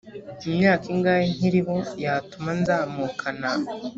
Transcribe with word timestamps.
imyaka 0.49 0.85
ingahe 0.93 1.23
nkiriho 1.35 1.75
yatuma 2.03 2.49
nzamukana 2.59 3.49